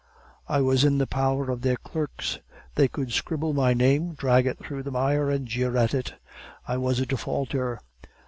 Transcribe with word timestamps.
I 0.47 0.61
was 0.61 0.83
in 0.83 0.97
the 0.97 1.05
power 1.05 1.51
of 1.51 1.61
their 1.61 1.75
clerks; 1.77 2.39
they 2.73 2.87
could 2.87 3.11
scribble 3.13 3.53
my 3.53 3.75
name, 3.75 4.15
drag 4.15 4.47
it 4.47 4.57
through 4.57 4.81
the 4.81 4.89
mire, 4.89 5.29
and 5.29 5.47
jeer 5.47 5.77
at 5.77 5.93
it. 5.93 6.15
I 6.67 6.77
was 6.77 6.99
a 6.99 7.05
defaulter. 7.05 7.79